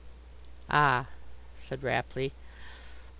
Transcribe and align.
"Ah!" 0.71 1.09
said 1.59 1.83
Rapley. 1.83 2.31